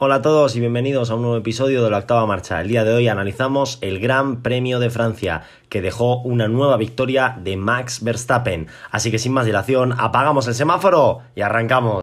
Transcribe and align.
Hola 0.00 0.14
a 0.14 0.22
todos 0.22 0.54
y 0.54 0.60
bienvenidos 0.60 1.10
a 1.10 1.16
un 1.16 1.22
nuevo 1.22 1.36
episodio 1.36 1.82
de 1.82 1.90
la 1.90 1.98
octava 1.98 2.24
marcha. 2.24 2.60
El 2.60 2.68
día 2.68 2.84
de 2.84 2.94
hoy 2.94 3.08
analizamos 3.08 3.78
el 3.80 3.98
Gran 3.98 4.42
Premio 4.42 4.78
de 4.78 4.90
Francia, 4.90 5.42
que 5.68 5.82
dejó 5.82 6.18
una 6.18 6.46
nueva 6.46 6.76
victoria 6.76 7.36
de 7.42 7.56
Max 7.56 8.04
Verstappen. 8.04 8.68
Así 8.92 9.10
que 9.10 9.18
sin 9.18 9.32
más 9.32 9.44
dilación, 9.44 9.92
apagamos 9.98 10.46
el 10.46 10.54
semáforo 10.54 11.22
y 11.34 11.40
arrancamos. 11.40 12.02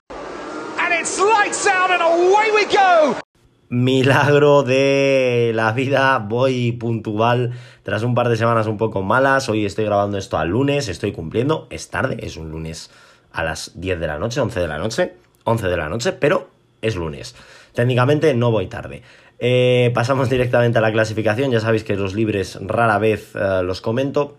Milagro 3.69 4.63
de 4.63 5.53
la 5.55 5.71
vida, 5.71 6.19
voy 6.19 6.73
puntual 6.73 7.51
tras 7.83 8.03
un 8.03 8.13
par 8.13 8.27
de 8.27 8.35
semanas 8.35 8.67
un 8.67 8.75
poco 8.75 9.03
malas. 9.03 9.47
Hoy 9.47 9.65
estoy 9.65 9.85
grabando 9.85 10.17
esto 10.17 10.37
al 10.37 10.49
lunes, 10.49 10.89
estoy 10.89 11.13
cumpliendo, 11.13 11.67
es 11.69 11.89
tarde, 11.89 12.17
es 12.19 12.35
un 12.35 12.51
lunes 12.51 12.91
a 13.31 13.45
las 13.45 13.71
10 13.79 14.01
de 14.01 14.07
la 14.07 14.19
noche, 14.19 14.41
11 14.41 14.59
de 14.59 14.67
la 14.67 14.79
noche, 14.79 15.13
11 15.45 15.67
de 15.69 15.77
la 15.77 15.87
noche, 15.87 16.11
pero 16.11 16.49
es 16.81 16.97
lunes. 16.97 17.35
Técnicamente 17.75 18.33
no 18.33 18.51
voy 18.51 18.67
tarde. 18.67 19.03
Eh, 19.37 19.91
pasamos 19.93 20.29
directamente 20.29 20.77
a 20.77 20.81
la 20.81 20.91
clasificación. 20.91 21.51
Ya 21.51 21.59
sabéis 21.59 21.83
que 21.83 21.95
los 21.95 22.13
libres 22.15 22.57
rara 22.61 22.97
vez 22.97 23.33
eh, 23.35 23.61
los 23.63 23.81
comento. 23.81 24.37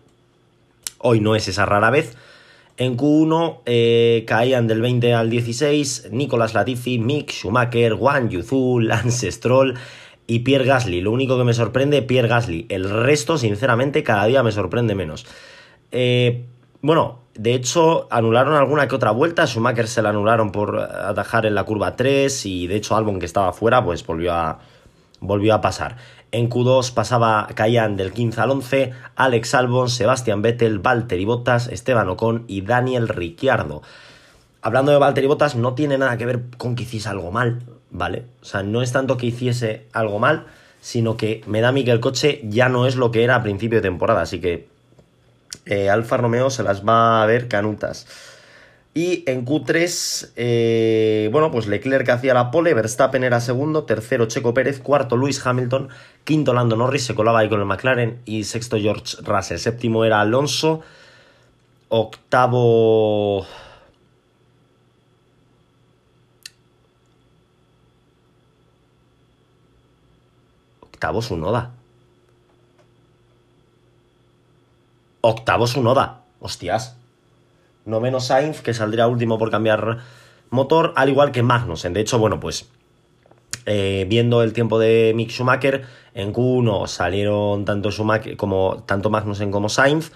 Hoy 0.98 1.20
no 1.20 1.36
es 1.36 1.46
esa 1.48 1.66
rara 1.66 1.90
vez. 1.90 2.16
En 2.78 2.96
Q1 2.96 3.60
eh, 3.66 4.24
caían 4.26 4.66
del 4.66 4.82
20 4.82 5.14
al 5.14 5.30
16 5.30 6.08
Nicolas 6.12 6.54
Latifi, 6.54 6.98
Mick 6.98 7.30
Schumacher, 7.30 7.94
Juan 7.94 8.28
Yuzu, 8.28 8.80
Lance 8.80 9.30
Stroll 9.30 9.74
y 10.26 10.40
Pierre 10.40 10.64
Gasly. 10.64 11.00
Lo 11.00 11.12
único 11.12 11.38
que 11.38 11.44
me 11.44 11.54
sorprende, 11.54 12.02
Pierre 12.02 12.28
Gasly. 12.28 12.66
El 12.68 12.90
resto, 12.90 13.38
sinceramente, 13.38 14.02
cada 14.02 14.26
día 14.26 14.42
me 14.42 14.52
sorprende 14.52 14.94
menos. 14.94 15.26
Bueno, 16.86 17.18
de 17.34 17.52
hecho, 17.54 18.06
anularon 18.10 18.54
alguna 18.54 18.86
que 18.86 18.94
otra 18.94 19.10
vuelta. 19.10 19.44
Schumacher 19.44 19.88
se 19.88 20.02
la 20.02 20.10
anularon 20.10 20.52
por 20.52 20.78
atajar 20.78 21.44
en 21.44 21.56
la 21.56 21.64
curva 21.64 21.96
3 21.96 22.46
y 22.46 22.68
de 22.68 22.76
hecho 22.76 22.94
Albon 22.94 23.18
que 23.18 23.26
estaba 23.26 23.52
fuera 23.52 23.84
pues 23.84 24.06
volvió 24.06 24.32
a, 24.32 24.60
volvió 25.18 25.54
a 25.54 25.60
pasar. 25.60 25.96
En 26.30 26.48
Q2 26.48 26.94
pasaba, 26.94 27.48
caían 27.56 27.96
del 27.96 28.12
15 28.12 28.40
al 28.40 28.50
11 28.52 28.92
Alex 29.16 29.54
Albon, 29.56 29.90
Sebastián 29.90 30.42
Vettel, 30.42 30.78
Valtteri 30.78 31.24
Bottas, 31.24 31.66
Esteban 31.66 32.08
Ocon 32.08 32.44
y 32.46 32.60
Daniel 32.60 33.08
Ricciardo. 33.08 33.82
Hablando 34.62 34.92
de 34.92 34.98
Valtteri 34.98 35.26
Bottas, 35.26 35.56
no 35.56 35.74
tiene 35.74 35.98
nada 35.98 36.16
que 36.16 36.26
ver 36.26 36.42
con 36.56 36.76
que 36.76 36.84
hiciese 36.84 37.08
algo 37.08 37.32
mal, 37.32 37.62
¿vale? 37.90 38.26
O 38.42 38.44
sea, 38.44 38.62
no 38.62 38.80
es 38.80 38.92
tanto 38.92 39.16
que 39.16 39.26
hiciese 39.26 39.88
algo 39.92 40.20
mal, 40.20 40.46
sino 40.80 41.16
que 41.16 41.42
me 41.48 41.60
da 41.60 41.70
a 41.70 41.72
mí 41.72 41.82
que 41.82 41.90
el 41.90 41.98
coche 41.98 42.42
ya 42.44 42.68
no 42.68 42.86
es 42.86 42.94
lo 42.94 43.10
que 43.10 43.24
era 43.24 43.34
a 43.34 43.42
principio 43.42 43.78
de 43.78 43.82
temporada, 43.82 44.22
así 44.22 44.40
que 44.40 44.75
eh, 45.66 45.90
Alfa 45.90 46.16
Romeo 46.16 46.50
se 46.50 46.62
las 46.62 46.86
va 46.86 47.22
a 47.22 47.26
ver 47.26 47.48
canutas. 47.48 48.06
Y 48.96 49.24
en 49.26 49.44
Q3, 49.44 50.30
eh, 50.36 51.28
bueno, 51.30 51.50
pues 51.50 51.66
Leclerc 51.66 52.08
hacía 52.08 52.32
la 52.32 52.50
pole, 52.50 52.72
Verstappen 52.72 53.24
era 53.24 53.40
segundo, 53.40 53.84
tercero 53.84 54.24
Checo 54.24 54.54
Pérez, 54.54 54.80
cuarto 54.80 55.18
Luis 55.18 55.46
Hamilton, 55.46 55.90
quinto 56.24 56.54
Lando 56.54 56.76
Norris, 56.76 57.04
se 57.04 57.14
colaba 57.14 57.40
ahí 57.40 57.50
con 57.50 57.60
el 57.60 57.66
McLaren, 57.66 58.22
y 58.24 58.44
sexto 58.44 58.78
George 58.78 59.18
Russell, 59.22 59.58
séptimo 59.58 60.06
era 60.06 60.22
Alonso, 60.22 60.80
octavo... 61.90 63.46
Octavo 70.80 71.20
Sunoda. 71.20 71.75
Octavo 75.26 75.66
Sunoda. 75.66 76.22
Hostias. 76.38 76.96
Noveno 77.84 78.20
Sainz, 78.20 78.60
que 78.62 78.74
saldría 78.74 79.08
último 79.08 79.38
por 79.38 79.50
cambiar 79.50 79.98
motor, 80.50 80.92
al 80.96 81.08
igual 81.08 81.32
que 81.32 81.42
Magnussen. 81.42 81.92
De 81.92 82.00
hecho, 82.00 82.18
bueno, 82.18 82.38
pues 82.38 82.68
eh, 83.64 84.06
viendo 84.08 84.42
el 84.42 84.52
tiempo 84.52 84.78
de 84.78 85.12
Mick 85.16 85.30
Schumacher, 85.30 85.84
en 86.14 86.32
Q1 86.32 86.86
salieron 86.86 87.64
tanto, 87.64 87.90
Schumacher 87.90 88.36
como, 88.36 88.84
tanto 88.86 89.10
Magnussen 89.10 89.50
como 89.50 89.68
Sainz, 89.68 90.12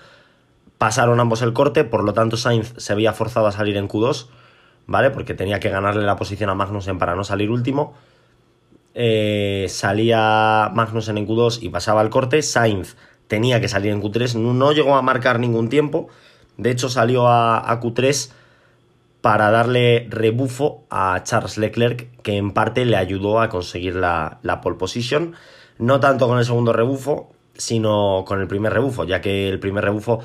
pasaron 0.79 1.19
ambos 1.19 1.43
el 1.43 1.53
corte, 1.53 1.83
por 1.83 2.05
lo 2.05 2.15
tanto 2.15 2.37
Sainz 2.37 2.75
se 2.77 2.93
había 2.93 3.13
forzado 3.13 3.49
a 3.49 3.53
salir 3.53 3.77
en 3.77 3.89
Q2, 3.89 4.29
¿vale? 4.87 5.11
Porque 5.11 5.35
tenía 5.35 5.59
que 5.59 5.71
ganarle 5.71 6.05
la 6.05 6.17
posición 6.17 6.51
a 6.51 6.55
Magnussen 6.55 6.99
para 6.99 7.17
no 7.17 7.25
salir 7.25 7.51
último. 7.51 7.95
Eh, 8.95 9.67
salía 9.69 10.71
Magnussen 10.73 11.19
en 11.19 11.27
Q2 11.27 11.63
y 11.63 11.69
pasaba 11.69 12.03
el 12.03 12.11
corte, 12.11 12.43
Sainz 12.43 12.97
tenía 13.31 13.61
que 13.61 13.69
salir 13.69 13.93
en 13.93 14.03
Q3, 14.03 14.35
no, 14.35 14.73
llegó 14.73 14.97
a 14.97 15.03
marcar 15.03 15.39
ningún 15.39 15.69
tiempo, 15.69 16.09
de 16.57 16.73
hecho 16.73 16.89
salió 16.89 17.29
a, 17.29 17.81
Q3 17.81 18.33
para 19.21 19.53
darle 19.53 20.09
rebufo 20.11 20.83
a 20.91 21.23
Charles 21.23 21.57
Leclerc, 21.57 22.09
que 22.23 22.37
en 22.37 22.51
parte 22.51 22.85
le 22.85 22.97
ayudó 22.97 23.41
a 23.41 23.49
conseguir 23.49 23.95
la, 23.95 24.41
pole 24.63 24.77
position, 24.77 25.35
no 25.79 26.01
tanto 26.01 26.27
con 26.27 26.39
el 26.39 26.45
segundo 26.45 26.73
rebufo, 26.73 27.31
sino 27.55 28.25
con 28.27 28.41
el 28.41 28.49
primer 28.49 28.73
rebufo, 28.73 29.05
ya 29.05 29.21
que 29.21 29.49
el 29.49 29.61
primer 29.61 29.85
rebufo, 29.85 30.19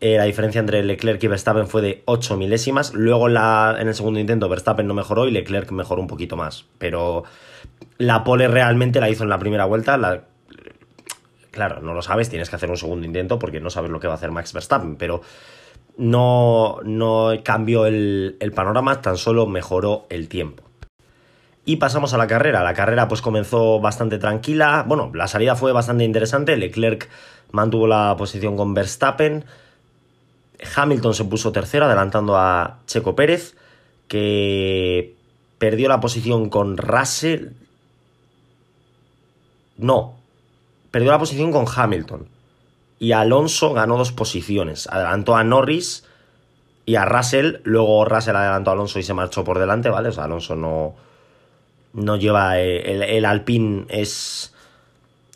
eh, 0.00 0.16
la 0.16 0.24
diferencia 0.24 0.58
entre 0.58 0.82
Leclerc 0.82 1.22
y 1.22 1.26
Verstappen 1.26 1.66
fue 1.66 1.82
de 1.82 2.02
8 2.06 2.38
milésimas, 2.38 2.94
luego 2.94 3.28
en 3.28 3.86
el 3.86 3.94
segundo 3.94 4.18
intento 4.18 4.48
Verstappen 4.48 4.86
no 4.86 4.94
mejoró 4.94 5.28
y 5.28 5.30
Leclerc 5.30 5.70
mejoró 5.72 6.00
un 6.00 6.08
poquito 6.08 6.36
más, 6.36 6.64
pero 6.78 7.24
la 7.98 8.24
pole 8.24 8.48
realmente 8.48 8.98
la 8.98 9.10
hizo 9.10 9.24
en 9.24 9.28
la 9.28 9.38
primera 9.38 9.66
vuelta, 9.66 9.98
Claro, 11.56 11.80
no 11.80 11.94
lo 11.94 12.02
sabes, 12.02 12.28
tienes 12.28 12.50
que 12.50 12.56
hacer 12.56 12.68
un 12.68 12.76
segundo 12.76 13.06
intento 13.06 13.38
porque 13.38 13.60
no 13.60 13.70
sabes 13.70 13.90
lo 13.90 13.98
que 13.98 14.06
va 14.06 14.12
a 14.12 14.16
hacer 14.16 14.30
Max 14.30 14.52
Verstappen, 14.52 14.96
pero 14.96 15.22
no, 15.96 16.80
no 16.84 17.32
cambió 17.42 17.86
el, 17.86 18.52
panorama, 18.54 19.00
tan 19.00 19.16
solo 19.16 19.46
mejoró 19.46 20.04
el 20.10 20.28
tiempo. 20.28 20.64
Y 21.64 21.76
pasamos 21.76 22.12
a 22.12 22.18
la 22.18 22.26
carrera. 22.26 22.62
La 22.62 22.74
carrera 22.74 23.08
pues 23.08 23.22
comenzó 23.22 23.80
bastante 23.80 24.18
tranquila. 24.18 24.84
Bueno, 24.86 25.10
la 25.14 25.28
salida 25.28 25.56
fue 25.56 25.72
bastante 25.72 26.04
interesante. 26.04 26.58
Leclerc 26.58 27.08
mantuvo 27.52 27.86
la 27.86 28.14
posición 28.18 28.54
con 28.54 28.74
Verstappen. 28.74 29.46
Hamilton 30.76 31.14
se 31.14 31.24
puso 31.24 31.52
tercero, 31.52 31.86
adelantando 31.86 32.36
a 32.36 32.80
Checo 32.86 33.16
Pérez, 33.16 33.56
que 34.08 35.16
perdió 35.56 35.88
la 35.88 36.00
posición 36.00 36.50
con 36.50 36.76
Russell. 36.76 37.52
No, 39.78 40.15
perdió 40.96 41.10
la 41.10 41.18
posición 41.18 41.52
con 41.52 41.66
Hamilton. 41.68 42.26
Y 42.98 43.12
Alonso 43.12 43.74
ganó 43.74 43.98
dos 43.98 44.12
posiciones. 44.12 44.88
Adelantó 44.90 45.36
a 45.36 45.44
Norris 45.44 46.06
y 46.86 46.94
a 46.94 47.04
Russell. 47.04 47.56
Luego 47.64 48.06
Russell 48.06 48.34
adelantó 48.34 48.70
a 48.70 48.72
Alonso 48.72 48.98
y 48.98 49.02
se 49.02 49.12
marchó 49.12 49.44
por 49.44 49.58
delante, 49.58 49.90
¿vale? 49.90 50.08
O 50.08 50.12
sea, 50.12 50.24
Alonso 50.24 50.56
no, 50.56 50.96
no 51.92 52.16
lleva. 52.16 52.58
Eh, 52.58 52.94
el, 52.94 53.02
el 53.02 53.26
Alpine 53.26 53.84
es. 53.90 54.54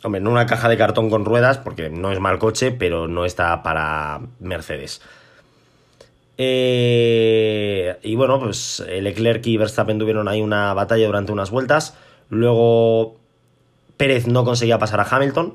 Hombre, 0.01 0.19
no 0.19 0.31
una 0.31 0.47
caja 0.47 0.67
de 0.67 0.79
cartón 0.79 1.11
con 1.11 1.25
ruedas, 1.25 1.59
porque 1.59 1.91
no 1.91 2.11
es 2.11 2.19
mal 2.19 2.39
coche, 2.39 2.71
pero 2.71 3.07
no 3.07 3.23
está 3.23 3.61
para 3.61 4.19
Mercedes. 4.39 4.99
Eh, 6.39 7.99
y 8.01 8.15
bueno, 8.15 8.39
pues 8.39 8.83
Leclerc 8.89 9.45
y 9.45 9.57
Verstappen 9.57 9.99
tuvieron 9.99 10.27
ahí 10.27 10.41
una 10.41 10.73
batalla 10.73 11.05
durante 11.05 11.31
unas 11.31 11.51
vueltas. 11.51 11.95
Luego 12.29 13.20
Pérez 14.01 14.25
no 14.25 14.43
conseguía 14.43 14.79
pasar 14.79 14.99
a 14.99 15.03
Hamilton. 15.03 15.53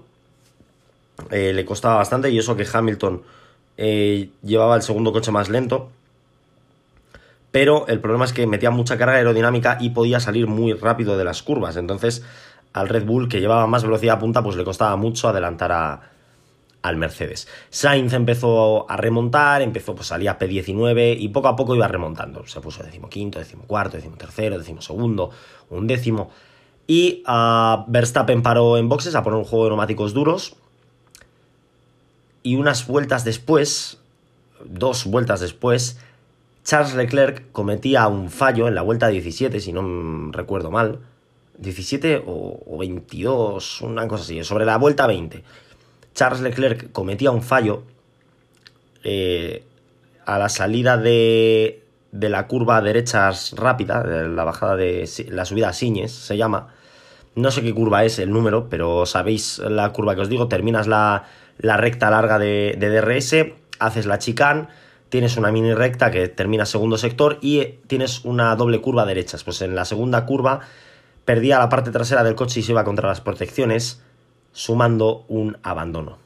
Eh, 1.33 1.53
le 1.53 1.65
costaba 1.65 1.97
bastante 1.97 2.31
y 2.31 2.39
eso 2.39 2.57
que 2.57 2.65
Hamilton 2.73 3.23
eh, 3.77 4.29
llevaba 4.45 4.77
el 4.77 4.83
segundo 4.83 5.13
coche 5.13 5.33
más 5.33 5.49
lento. 5.49 5.91
Pero 7.51 7.89
el 7.89 7.99
problema 7.99 8.25
es 8.25 8.33
que 8.33 8.47
metía 8.47 8.71
mucha 8.71 8.97
carga 8.99 9.17
aerodinámica 9.17 9.79
y 9.81 9.91
podía 9.91 10.21
salir 10.21 10.47
muy 10.47 10.75
rápido 10.75 11.19
de 11.19 11.25
las 11.25 11.43
curvas. 11.43 11.77
Entonces 11.77 12.23
al 12.73 12.89
Red 12.89 13.05
Bull, 13.05 13.29
que 13.29 13.41
llevaba 13.41 13.67
más 13.67 13.83
velocidad 13.83 14.15
a 14.15 14.19
punta, 14.21 14.45
pues 14.45 14.55
le 14.55 14.63
costaba 14.63 14.95
mucho 14.95 15.29
adelantar 15.29 15.73
a, 15.73 16.03
al 16.83 16.97
Mercedes. 16.97 17.49
Sainz 17.71 18.13
empezó 18.13 18.89
a 18.89 18.97
remontar, 18.97 19.61
empezó, 19.61 19.97
pues 19.97 20.07
salía 20.07 20.39
P19 20.39 21.17
y 21.19 21.29
poco 21.31 21.49
a 21.49 21.57
poco 21.57 21.75
iba 21.75 21.89
remontando. 21.89 22.47
Se 22.47 22.61
puso 22.61 22.85
decimoquinto, 22.85 23.41
decimocuarto, 23.41 23.97
decimotercero, 23.97 24.57
decimosegundo, 24.57 25.31
un 25.71 25.89
décimo. 25.89 26.31
Y 26.87 27.25
uh, 27.27 27.85
Verstappen 27.89 28.43
paró 28.43 28.77
en 28.77 28.89
boxes 28.89 29.15
a 29.15 29.23
poner 29.23 29.39
un 29.39 29.45
juego 29.45 29.65
de 29.65 29.71
neumáticos 29.71 30.15
duros. 30.15 30.57
Y 32.43 32.57
unas 32.57 32.87
vueltas 32.87 33.25
después, 33.25 33.99
dos 34.65 35.05
vueltas 35.05 35.41
después, 35.41 35.99
Charles 36.65 36.95
Leclerc 36.95 37.51
cometía 37.53 38.07
un 38.09 38.31
fallo 38.31 38.69
en 38.69 38.75
la 38.75 38.83
vuelta 38.83 39.09
17, 39.09 39.61
si 39.61 39.73
no 39.73 40.31
recuerdo 40.33 40.71
mal. 40.71 41.01
17 41.59 42.25
o, 42.27 42.77
22, 42.79 43.81
una 43.83 44.07
cosa 44.07 44.25
así, 44.25 44.43
sobre 44.45 44.65
la 44.65 44.77
vuelta 44.77 45.07
20. 45.07 45.43
Charles 46.15 46.41
Leclerc 46.41 46.93
cometía 46.93 47.31
un 47.31 47.43
fallo 47.43 47.83
eh, 49.05 49.65
a 50.25 50.39
la 50.39 50.49
salida 50.49 50.97
de, 50.97 51.83
de 52.13 52.29
la 52.29 52.47
curva 52.47 52.81
derecha 52.81 53.31
rápida, 53.55 54.03
de 54.03 54.29
la 54.29 54.45
bajada 54.45 54.77
de 54.77 55.09
la 55.29 55.45
subida 55.45 55.69
a 55.69 55.73
Siñes, 55.73 56.13
se 56.13 56.37
llama. 56.37 56.75
No 57.37 57.51
sé 57.51 57.63
qué 57.63 57.75
curva 57.75 58.03
es 58.05 58.19
el 58.19 58.31
número, 58.31 58.71
pero 58.71 59.05
sabéis 59.05 59.59
la 59.59 59.93
curva 59.93 60.15
que 60.15 60.23
os 60.23 60.31
digo. 60.31 60.49
Terminas 60.49 60.87
la, 60.87 61.25
recta 61.59 62.11
larga 62.11 62.39
de, 62.39 62.77
DRS, 62.79 63.53
haces 63.79 64.07
la 64.07 64.19
chicane, 64.19 64.69
tienes 65.11 65.37
una 65.37 65.53
mini 65.53 65.75
recta 65.75 66.11
que 66.11 66.29
termina 66.29 66.65
segundo 66.65 66.97
sector 66.97 67.39
y 67.43 67.63
tienes 67.89 68.25
una 68.25 68.57
doble 68.57 68.81
curva 68.81 69.05
derechas. 69.05 69.45
Pues 69.45 69.61
en 69.61 69.75
la 69.75 69.85
segunda 69.85 70.25
curva 70.25 70.61
perdía 71.27 71.59
la 71.59 71.69
parte 71.69 71.91
trasera 71.91 72.25
del 72.25 72.37
coche 72.37 72.61
y 72.61 72.63
se 72.63 72.73
iba 72.73 72.85
contra 72.85 73.07
las 73.07 73.21
protecciones, 73.21 74.03
sumando 74.53 75.27
un 75.29 75.59
abandono. 75.63 76.17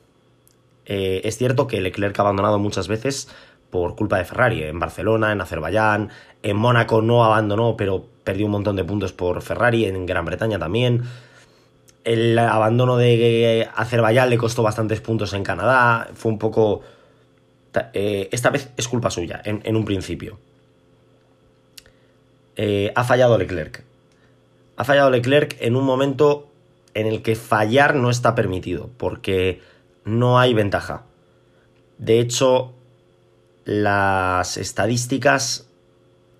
Eh, 0.86 1.22
es 1.24 1.36
cierto 1.36 1.66
que 1.66 1.80
Leclerc 1.80 2.16
ha 2.20 2.22
abandonado 2.22 2.60
muchas 2.60 2.86
veces 2.86 3.28
por 3.70 3.96
culpa 3.96 4.18
de 4.18 4.24
Ferrari, 4.24 4.62
en 4.62 4.78
Barcelona, 4.78 5.32
en 5.32 5.40
Azerbaiyán, 5.40 6.10
en 6.42 6.56
Mónaco 6.56 7.02
no 7.02 7.24
abandonó, 7.24 7.76
pero 7.76 8.04
perdió 8.24 8.46
un 8.46 8.52
montón 8.52 8.76
de 8.76 8.84
puntos 8.84 9.12
por 9.12 9.40
Ferrari, 9.42 9.84
en 9.84 10.06
Gran 10.06 10.24
Bretaña 10.24 10.58
también. 10.58 11.02
El 12.04 12.38
abandono 12.38 12.96
de 12.96 13.68
Azerbaiyán 13.74 14.30
le 14.30 14.38
costó 14.38 14.62
bastantes 14.62 15.00
puntos 15.00 15.32
en 15.34 15.44
Canadá, 15.44 16.08
fue 16.14 16.32
un 16.32 16.38
poco... 16.38 16.82
Eh, 17.92 18.28
esta 18.32 18.50
vez 18.50 18.70
es 18.76 18.88
culpa 18.88 19.10
suya, 19.10 19.40
en, 19.44 19.76
un 19.76 19.84
principio. 19.84 20.38
Eh, 22.56 22.92
ha 22.96 23.04
fallado 23.04 23.38
Leclerc. 23.38 23.84
Ha 24.76 24.84
fallado 24.84 25.10
Leclerc 25.10 25.56
en 25.60 25.76
un 25.76 25.84
momento 25.84 26.48
en 26.94 27.06
el 27.06 27.22
que 27.22 27.36
fallar 27.36 27.94
no 27.94 28.10
está 28.10 28.34
permitido, 28.34 28.90
porque 28.96 29.60
no 30.04 30.40
hay 30.40 30.54
ventaja. 30.54 31.04
De 31.98 32.18
hecho, 32.18 32.72
las 33.70 34.56
estadísticas 34.56 35.68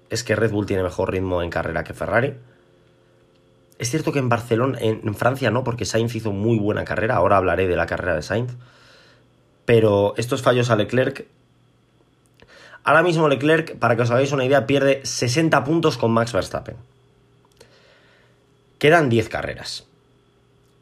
es 0.09 0.25
que 0.25 0.35
Red 0.35 0.51
Bull 0.51 0.67
tiene 0.67 0.83
mejor 0.83 1.13
ritmo 1.13 1.43
en 1.43 1.51
carrera 1.51 1.85
que 1.85 1.95
Ferrari. 1.95 2.35
Es 3.79 3.89
cierto 3.89 4.11
que 4.11 4.19
en 4.19 4.29
Barcelona, 4.29 4.77
en, 4.81 5.15
Francia 5.15 5.53
no, 5.53 5.63
porque 5.63 5.85
Sainz 5.85 6.17
hizo 6.17 6.33
muy 6.33 6.59
buena 6.59 6.85
carrera, 6.85 7.15
ahora 7.15 7.37
hablaré 7.37 7.69
de 7.69 7.77
la 7.77 7.87
carrera 7.87 8.17
de 8.17 8.23
Sainz. 8.23 8.57
Pero 9.65 10.15
estos 10.17 10.43
fallos 10.43 10.71
a 10.71 10.77
Leclerc... 10.77 11.29
Ahora 12.83 13.05
mismo 13.05 13.29
Leclerc, 13.29 13.79
para 13.79 13.95
que 13.95 14.03
os 14.03 14.11
hagáis 14.11 14.33
una 14.33 14.45
idea, 14.45 14.67
pierde 14.67 15.01
60 15.05 15.63
puntos 15.63 15.99
con 15.99 16.11
Max 16.11 16.33
Verstappen. 16.33 16.75
Quedan 18.81 19.09
10 19.09 19.29
carreras. 19.29 19.87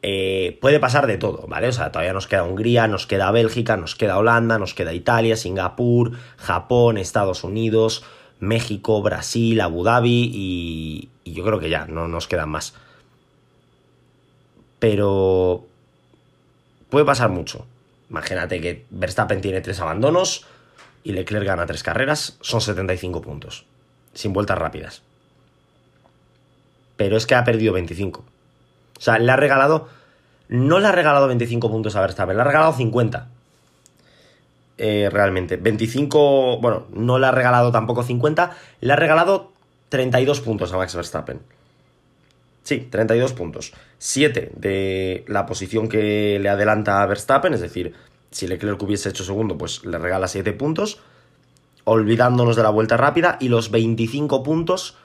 Eh, 0.01 0.57
puede 0.61 0.79
pasar 0.79 1.07
de 1.07 1.17
todo, 1.17 1.45
¿vale? 1.47 1.67
O 1.67 1.71
sea, 1.73 1.91
todavía 1.91 2.13
nos 2.13 2.27
queda 2.27 2.43
Hungría, 2.43 2.87
nos 2.87 3.05
queda 3.05 3.31
Bélgica, 3.31 3.75
nos 3.75 3.95
queda 3.95 4.17
Holanda, 4.17 4.57
nos 4.57 4.73
queda 4.73 4.93
Italia, 4.93 5.35
Singapur, 5.35 6.13
Japón, 6.37 6.97
Estados 6.97 7.43
Unidos, 7.43 8.03
México, 8.39 9.01
Brasil, 9.01 9.59
Abu 9.59 9.83
Dhabi 9.83 10.31
y, 10.33 11.09
y 11.25 11.33
yo 11.33 11.43
creo 11.43 11.59
que 11.59 11.69
ya, 11.69 11.85
no 11.85 12.07
nos 12.07 12.27
quedan 12.27 12.49
más. 12.49 12.75
Pero 14.79 15.65
puede 16.89 17.05
pasar 17.05 17.29
mucho. 17.29 17.65
Imagínate 18.09 18.61
que 18.61 18.85
Verstappen 18.89 19.41
tiene 19.41 19.61
tres 19.61 19.81
abandonos 19.81 20.45
y 21.03 21.11
Leclerc 21.11 21.45
gana 21.45 21.65
tres 21.65 21.83
carreras, 21.83 22.37
son 22.41 22.61
75 22.61 23.21
puntos, 23.21 23.65
sin 24.13 24.33
vueltas 24.33 24.57
rápidas. 24.57 25.01
Pero 26.97 27.17
es 27.17 27.25
que 27.25 27.35
ha 27.35 27.43
perdido 27.43 27.73
25. 27.73 28.25
O 28.99 29.01
sea, 29.01 29.17
le 29.17 29.31
ha 29.31 29.37
regalado. 29.37 29.87
No 30.49 30.79
le 30.79 30.87
ha 30.87 30.91
regalado 30.91 31.27
25 31.27 31.69
puntos 31.69 31.95
a 31.95 32.01
Verstappen, 32.01 32.35
le 32.35 32.41
ha 32.41 32.45
regalado 32.45 32.73
50. 32.73 33.27
Eh, 34.77 35.09
realmente. 35.11 35.57
25. 35.57 36.59
Bueno, 36.59 36.87
no 36.91 37.17
le 37.17 37.27
ha 37.27 37.31
regalado 37.31 37.71
tampoco 37.71 38.03
50. 38.03 38.55
Le 38.81 38.93
ha 38.93 38.95
regalado 38.95 39.51
32 39.89 40.41
puntos 40.41 40.73
a 40.73 40.77
Max 40.77 40.95
Verstappen. 40.95 41.39
Sí, 42.63 42.87
32 42.89 43.33
puntos. 43.33 43.73
7 43.97 44.51
de 44.55 45.23
la 45.27 45.45
posición 45.45 45.87
que 45.87 46.39
le 46.39 46.49
adelanta 46.49 47.01
a 47.01 47.05
Verstappen, 47.05 47.53
es 47.53 47.61
decir, 47.61 47.93
si 48.31 48.47
Leclerc 48.47 48.81
hubiese 48.83 49.09
hecho 49.09 49.23
segundo, 49.23 49.57
pues 49.57 49.85
le 49.85 49.97
regala 49.97 50.27
7 50.27 50.53
puntos, 50.53 50.99
olvidándonos 51.83 52.55
de 52.55 52.63
la 52.63 52.69
vuelta 52.69 52.95
rápida, 52.95 53.37
y 53.39 53.49
los 53.49 53.71
25 53.71 54.43
puntos 54.43 54.97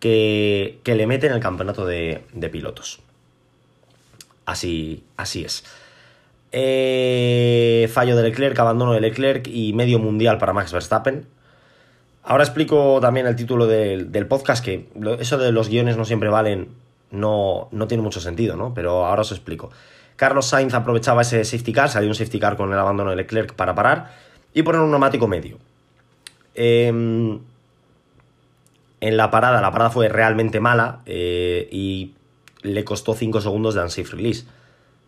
que, 0.00 0.80
que 0.84 0.94
le 0.94 1.06
mete 1.06 1.26
en 1.26 1.34
el 1.34 1.40
campeonato 1.40 1.84
de 1.84 2.48
pilotos. 2.50 3.00
Así, 4.44 5.04
así 5.16 5.44
es. 5.44 5.64
Eh, 6.52 7.88
fallo 7.92 8.14
de 8.14 8.24
Leclerc, 8.24 8.58
abandono 8.58 8.92
de 8.92 9.00
Leclerc 9.00 9.48
y 9.48 9.72
medio 9.72 9.98
mundial 9.98 10.38
para 10.38 10.52
Max 10.52 10.72
Verstappen. 10.72 11.26
Ahora 12.24 12.44
explico 12.44 13.00
también 13.00 13.26
el 13.26 13.34
título 13.34 13.66
del, 13.66 14.26
podcast, 14.28 14.64
que 14.64 14.88
eso 15.18 15.38
de 15.38 15.50
los 15.50 15.68
guiones 15.68 15.96
no 15.96 16.04
siempre 16.04 16.28
valen, 16.28 16.68
no, 17.10 17.68
no 17.72 17.88
tiene 17.88 18.02
mucho 18.02 18.20
sentido, 18.20 18.56
¿no? 18.56 18.74
Pero 18.74 19.06
ahora 19.06 19.22
os 19.22 19.32
explico. 19.32 19.70
Carlos 20.16 20.46
Sainz 20.46 20.74
aprovechaba 20.74 21.22
ese 21.22 21.44
safety 21.44 21.72
car, 21.72 21.88
salió 21.88 22.08
un 22.08 22.14
safety 22.14 22.38
car 22.38 22.56
con 22.56 22.72
el 22.72 22.78
abandono 22.78 23.10
de 23.10 23.16
Leclerc 23.16 23.54
para 23.54 23.74
parar 23.74 24.14
y 24.54 24.62
poner 24.62 24.80
un 24.82 24.90
neumático 24.90 25.26
medio. 25.26 25.58
Em, 26.54 27.40
en 29.00 29.16
la 29.16 29.30
parada, 29.30 29.60
la 29.60 29.72
parada 29.72 29.90
fue 29.90 30.08
realmente 30.08 30.60
mala 30.60 31.00
eh, 31.06 31.68
y 31.72 32.12
le 32.62 32.84
costó 32.84 33.14
5 33.14 33.40
segundos 33.40 33.74
de 33.74 33.82
unsafe 33.82 34.16
release. 34.16 34.46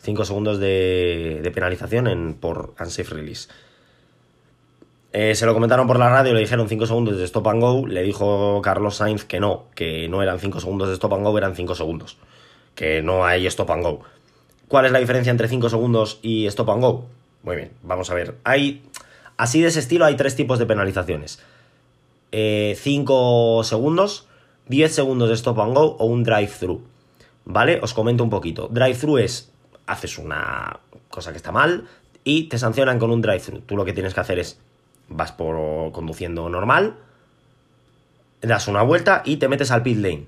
5 0.03 0.25
segundos 0.25 0.59
de, 0.59 1.51
penalización 1.55 2.07
en, 2.07 2.35
por 2.35 2.75
unsafe 2.79 3.15
release. 3.15 3.49
Eh, 5.13 5.35
se 5.37 5.47
lo 5.47 5.55
comentaron 5.55 5.87
por 5.87 5.99
la 5.99 6.11
radio, 6.11 6.35
le 6.35 6.41
dijeron 6.41 6.69
5 6.69 6.87
segundos 6.87 7.17
de 7.17 7.25
stop 7.25 7.47
and 7.49 7.61
go. 7.61 7.87
Le 7.87 8.03
dijo 8.03 8.61
Carlos 8.63 8.97
Sainz 8.97 9.25
que 9.25 9.41
no, 9.41 9.67
que 9.75 10.09
no 10.09 10.23
eran 10.23 10.41
5 10.41 10.61
segundos 10.61 10.89
de 10.89 10.95
stop 10.95 11.15
and 11.15 11.25
go, 11.25 11.39
eran 11.39 11.55
5 11.55 11.75
segundos. 11.75 12.19
Que 12.75 13.01
no 13.01 13.25
hay 13.25 13.47
stop 13.47 13.71
and 13.71 13.83
go. 13.85 14.01
¿Cuál 14.69 14.87
es 14.87 14.93
la 14.93 14.99
diferencia 14.99 15.31
entre 15.31 15.49
5 15.49 15.69
segundos 15.69 16.19
y 16.21 16.47
stop 16.47 16.71
and 16.71 16.83
go? 16.83 17.07
Muy 17.45 17.57
bien, 17.57 17.71
vamos 17.83 18.11
a 18.11 18.15
ver. 18.15 18.35
Hay, 18.43 18.83
así 19.37 19.61
de 19.61 19.69
ese 19.69 19.79
estilo 19.79 20.05
hay 20.05 20.17
tres 20.17 20.35
tipos 20.35 20.59
de 20.59 20.67
penalizaciones. 20.67 21.41
5 22.33 22.33
eh, 22.33 23.65
segundos, 23.65 24.27
10 24.69 24.93
segundos 24.93 25.29
de 25.29 25.37
stop 25.37 25.61
and 25.61 25.77
go 25.77 25.97
o 25.99 26.07
un 26.07 26.25
drive-thru. 26.25 26.83
¿Vale? 27.45 27.81
Os 27.83 27.93
comento 27.93 28.25
un 28.25 28.31
poquito. 28.31 28.69
Drive-thru 28.69 29.19
es, 29.19 29.53
haces 29.87 30.19
una 30.19 30.81
cosa 31.09 31.31
que 31.31 31.37
está 31.37 31.53
mal 31.53 31.87
y 32.25 32.45
te 32.45 32.59
sancionan 32.59 32.99
con 32.99 33.11
un 33.11 33.21
drive-thru. 33.21 33.61
Tú 33.61 33.77
lo 33.77 33.85
que 33.85 33.93
tienes 33.93 34.15
que 34.15 34.21
hacer 34.21 34.39
es, 34.39 34.59
vas 35.09 35.33
por 35.33 35.93
conduciendo 35.93 36.49
normal, 36.49 36.97
das 38.41 38.69
una 38.69 38.83
vuelta 38.83 39.23
y 39.25 39.37
te 39.37 39.49
metes 39.49 39.71
al 39.71 39.83
pit 39.83 39.99
lane. 39.99 40.27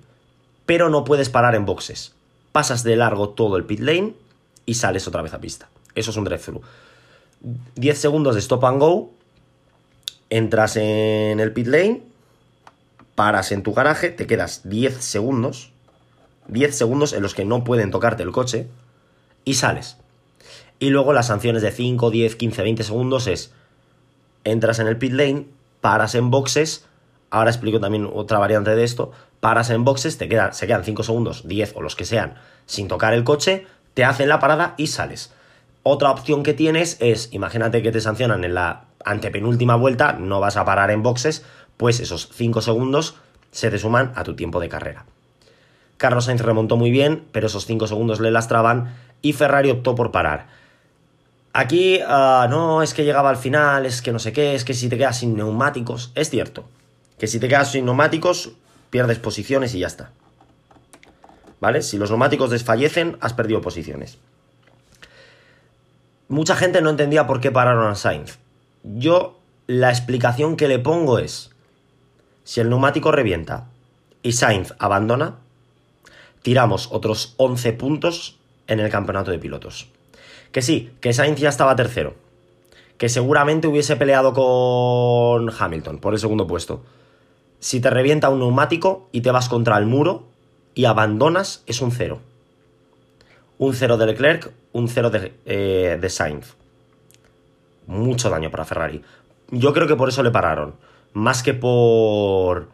Pero 0.67 0.91
no 0.91 1.05
puedes 1.05 1.31
parar 1.31 1.55
en 1.55 1.65
boxes. 1.65 2.15
Pasas 2.53 2.83
de 2.83 2.97
largo 2.97 3.31
todo 3.31 3.57
el 3.57 3.65
pit 3.65 3.81
lane 3.81 4.15
y 4.67 4.75
sales 4.75 5.09
otra 5.09 5.23
vez 5.23 5.33
a 5.33 5.41
pista. 5.41 5.69
Eso 5.95 6.11
es 6.11 6.17
un 6.17 6.25
drive-thru. 6.25 6.61
10 7.77 7.99
segundos 7.99 8.35
de 8.35 8.41
stop 8.41 8.65
and 8.65 8.81
go, 8.81 9.11
entras 10.31 10.77
en 10.77 11.41
el 11.41 11.53
pit 11.53 11.67
lane, 11.67 12.03
paras 13.15 13.53
en 13.53 13.63
tu 13.63 13.73
garaje, 13.73 14.11
te 14.11 14.27
quedas 14.27 14.69
10 14.69 15.03
segundos 15.03 15.73
10 16.49 16.77
segundos 16.77 17.13
en 17.13 17.23
los 17.23 17.35
que 17.35 17.45
no 17.45 17.65
pueden 17.65 17.91
tocarte 17.91 18.23
el 18.23 18.33
coche 18.33 18.69
y 19.45 19.55
sales. 19.55 19.97
Y 20.79 20.91
luego 20.91 21.13
las 21.13 21.29
sanciones 21.29 21.63
de 21.63 21.71
5, 21.71 22.11
10, 22.11 22.37
15, 22.37 22.63
20 22.63 22.83
segundos 22.83 23.27
es 23.27 23.53
entras 24.45 24.79
en 24.79 24.87
el 24.87 24.99
pit 24.99 25.13
lane, 25.13 25.47
paras 25.81 26.15
en 26.15 26.31
boxes, 26.31 26.87
ahora 27.31 27.51
explico 27.51 27.81
también 27.81 28.09
otra 28.13 28.39
variante 28.39 28.75
de 28.75 28.85
esto, 28.85 29.11
paras 29.41 29.71
en 29.71 29.85
boxes, 29.85 30.19
te 30.19 30.29
quedan, 30.29 30.55
se 30.55 30.67
quedan 30.67 30.85
5 30.85 31.03
segundos, 31.03 31.49
10 31.49 31.75
o 31.77 31.83
los 31.83 31.97
que 31.97 32.05
sean, 32.05 32.35
sin 32.67 32.89
tocar 32.89 33.15
el 33.15 33.25
coche, 33.25 33.67
te 33.95 34.05
hacen 34.05 34.29
la 34.29 34.39
parada 34.39 34.75
y 34.77 34.89
sales. 34.89 35.33
Otra 35.83 36.11
opción 36.11 36.43
que 36.43 36.53
tienes 36.53 36.97
es, 37.01 37.29
imagínate 37.33 37.83
que 37.83 37.93
te 37.93 38.01
sancionan 38.01 38.45
en 38.45 38.55
la 38.55 38.85
antepenúltima 39.05 39.77
vuelta, 39.77 40.13
no 40.13 40.41
vas 40.41 40.57
a 40.57 40.65
parar 40.65 40.91
en 40.91 41.03
boxes, 41.03 41.45
pues 41.77 42.01
esos 42.01 42.29
5 42.33 42.61
segundos 42.61 43.17
se 43.51 43.71
te 43.71 43.79
suman 43.79 44.13
a 44.17 44.25
tu 44.25 44.37
tiempo 44.37 44.61
de 44.61 44.69
carrera. 44.69 45.07
Carlos 45.97 46.27
Sainz 46.27 46.43
remontó 46.43 46.77
muy 46.77 46.91
bien, 46.91 47.25
pero 47.33 47.47
esos 47.47 47.67
5 47.67 47.87
segundos 47.87 48.21
le 48.21 48.31
lastraban 48.31 48.95
y 49.23 49.33
Ferrari 49.33 49.71
optó 49.71 49.95
por 49.95 50.13
parar. 50.13 50.47
Aquí 51.53 52.01
ah, 52.07 52.47
no 52.51 52.83
es 52.83 52.93
que 52.93 53.05
llegaba 53.05 53.31
al 53.31 53.37
final, 53.37 53.87
es 53.87 54.03
que 54.03 54.13
no 54.13 54.19
sé 54.19 54.33
qué, 54.33 54.55
es 54.55 54.65
que 54.65 54.75
si 54.75 54.89
te 54.89 54.99
quedas 54.99 55.21
sin 55.21 55.37
neumáticos, 55.37 56.13
es 56.15 56.29
cierto, 56.29 56.69
que 57.19 57.27
si 57.27 57.41
te 57.41 57.49
quedas 57.49 57.73
sin 57.73 57.87
neumáticos 57.87 58.53
pierdes 58.91 59.19
posiciones 59.19 59.75
y 59.75 59.79
ya 59.79 59.87
está. 59.87 60.11
¿Vale? 61.59 61.81
Si 61.81 61.97
los 61.97 62.11
neumáticos 62.11 62.51
desfallecen, 62.51 63.17
has 63.21 63.33
perdido 63.33 63.63
posiciones. 63.63 64.19
Mucha 66.29 66.57
gente 66.57 66.83
no 66.83 66.91
entendía 66.91 67.27
por 67.27 67.41
qué 67.41 67.51
pararon 67.51 67.91
a 67.91 67.95
Sainz. 67.95 68.39
Yo 68.83 69.41
la 69.67 69.91
explicación 69.91 70.57
que 70.57 70.69
le 70.69 70.79
pongo 70.79 71.19
es, 71.19 71.51
si 72.45 72.61
el 72.61 72.69
neumático 72.69 73.13
revienta 73.13 73.69
y 74.23 74.33
Sainz 74.33 74.75
abandona, 74.79 75.37
tiramos 76.47 76.91
otros 76.93 77.35
11 77.39 77.73
puntos 77.73 78.39
en 78.69 78.79
el 78.79 78.89
campeonato 78.89 79.33
de 79.33 79.39
pilotos. 79.41 79.89
Que 80.53 80.63
sí, 80.63 80.93
que 81.01 81.13
Sainz 81.13 81.41
ya 81.41 81.49
estaba 81.49 81.75
tercero. 81.75 82.15
Que 82.99 83.09
seguramente 83.09 83.67
hubiese 83.67 83.97
peleado 83.97 84.33
con 84.33 85.51
Hamilton 85.51 85.99
por 85.99 86.15
el 86.15 86.21
segundo 86.21 86.47
puesto. 86.47 86.85
Si 87.59 87.81
te 87.81 87.91
revienta 87.91 88.29
un 88.29 88.39
neumático 88.39 89.09
y 89.11 89.23
te 89.23 89.33
vas 89.33 89.49
contra 89.49 89.77
el 89.77 89.87
muro 89.87 90.23
y 90.77 90.85
abandonas, 90.85 91.65
es 91.67 91.81
un 91.81 91.91
cero. 91.91 92.21
Un 93.59 93.75
cero 93.75 93.97
de 93.97 94.07
Leclerc, 94.07 94.53
un 94.71 94.89
cero 94.89 95.11
de, 95.11 95.33
eh, 95.47 95.99
de 96.01 96.09
Sainz. 96.09 96.55
Mucho 97.89 98.31
daño 98.31 98.53
para 98.53 98.65
Ferrari. 98.65 99.03
Yo 99.51 99.73
creo 99.73 99.89
que 99.89 99.97
por 99.97 100.11
eso 100.11 100.23
le 100.23 100.31
pararon. 100.31 100.77
Más 101.13 101.43
que 101.43 101.55
por... 101.55 102.69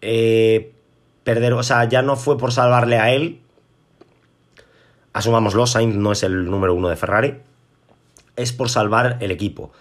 Eh, 0.00 0.72
perder, 1.26 1.54
o 1.54 1.62
sea, 1.64 1.84
ya 1.84 2.02
no 2.02 2.14
fue 2.14 2.38
por 2.38 2.52
salvarle 2.52 2.98
a 2.98 3.12
él. 3.12 3.40
Asumámoslo, 5.12 5.66
Sainz 5.66 5.96
no 5.96 6.12
es 6.12 6.22
el 6.22 6.48
número 6.48 6.72
uno 6.72 6.88
de 6.88 6.94
Ferrari. 6.94 7.38
Es 8.36 8.52
por 8.52 8.70
salvar 8.70 9.16
el 9.20 9.32
equipo. 9.32 9.72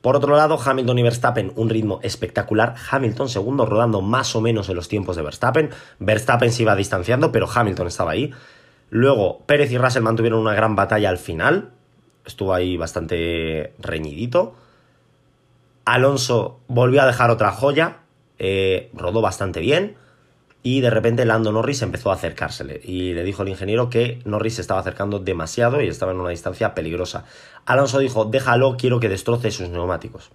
Por 0.00 0.16
otro 0.16 0.36
lado, 0.36 0.58
Hamilton 0.62 0.98
y 0.98 1.02
Verstappen, 1.04 1.52
un 1.54 1.70
ritmo 1.70 2.00
espectacular. 2.02 2.74
Hamilton 2.90 3.28
segundo, 3.28 3.66
rodando 3.66 4.02
más 4.02 4.34
o 4.34 4.40
menos 4.40 4.68
en 4.68 4.74
los 4.74 4.88
tiempos 4.88 5.14
de 5.14 5.22
Verstappen. 5.22 5.70
Verstappen 6.00 6.50
se 6.50 6.62
iba 6.62 6.74
distanciando, 6.74 7.30
pero 7.30 7.48
Hamilton 7.48 7.86
estaba 7.86 8.10
ahí. 8.10 8.32
Luego, 8.90 9.42
Pérez 9.46 9.70
y 9.70 9.78
Russell 9.78 10.02
mantuvieron 10.02 10.40
una 10.40 10.54
gran 10.54 10.74
batalla 10.74 11.08
al 11.08 11.18
final. 11.18 11.70
Estuvo 12.26 12.52
ahí 12.52 12.76
bastante 12.76 13.74
reñidito. 13.78 14.56
Alonso 15.84 16.58
volvió 16.66 17.00
a 17.00 17.06
dejar 17.06 17.30
otra 17.30 17.52
joya. 17.52 17.98
Eh, 18.40 18.90
rodó 18.92 19.20
bastante 19.20 19.60
bien. 19.60 20.02
Y 20.66 20.80
de 20.80 20.88
repente 20.88 21.26
Lando 21.26 21.52
Norris 21.52 21.82
empezó 21.82 22.10
a 22.10 22.14
acercársele. 22.14 22.80
Y 22.82 23.12
le 23.12 23.22
dijo 23.22 23.42
al 23.42 23.50
ingeniero 23.50 23.90
que 23.90 24.22
Norris 24.24 24.54
se 24.54 24.62
estaba 24.62 24.80
acercando 24.80 25.18
demasiado 25.18 25.82
y 25.82 25.88
estaba 25.88 26.12
en 26.12 26.20
una 26.20 26.30
distancia 26.30 26.74
peligrosa. 26.74 27.26
Alonso 27.66 27.98
dijo, 27.98 28.24
déjalo, 28.24 28.78
quiero 28.78 28.98
que 28.98 29.10
destroce 29.10 29.50
sus 29.50 29.68
neumáticos. 29.68 30.30